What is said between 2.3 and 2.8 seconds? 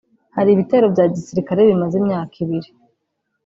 ibiri